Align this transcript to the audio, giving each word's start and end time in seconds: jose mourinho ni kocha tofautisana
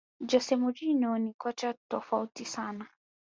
jose 0.29 0.55
mourinho 0.61 1.11
ni 1.17 1.31
kocha 1.33 1.69
tofautisana 1.89 2.85